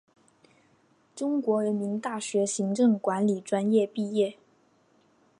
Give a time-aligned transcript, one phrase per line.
[1.15, 4.35] 中国人民大学行政管理专业毕业。